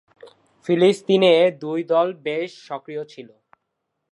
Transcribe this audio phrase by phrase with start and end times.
[0.65, 1.33] ফিলিস্তিনে
[1.61, 3.03] দুটি দল বেশ সক্রিয়।